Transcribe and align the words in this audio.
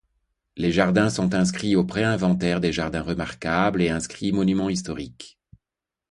Les 0.57 0.71
jardins 0.71 1.11
sont 1.11 1.35
inscrits 1.35 1.75
au 1.75 1.83
pré-inventaire 1.85 2.59
des 2.59 2.73
jardins 2.73 3.03
remarquables 3.03 3.83
et 3.83 3.89
inscrits 3.91 4.31
monument 4.31 4.67
historique. 4.67 5.37